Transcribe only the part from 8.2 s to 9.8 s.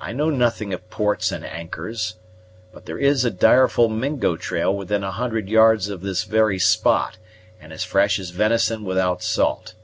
venison without salt.